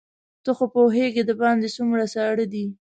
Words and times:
ته 0.43 0.51
خو 0.57 0.65
پوهېږې 0.73 1.23
دباندې 1.29 1.69
څومره 1.77 2.03
ساړه 2.13 2.45
دي. 2.53 2.65